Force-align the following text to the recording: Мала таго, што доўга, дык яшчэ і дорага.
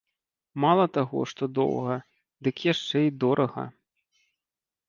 Мала 0.63 0.85
таго, 0.97 1.19
што 1.33 1.49
доўга, 1.59 1.97
дык 2.47 2.65
яшчэ 2.73 2.97
і 3.09 3.15
дорага. 3.25 3.63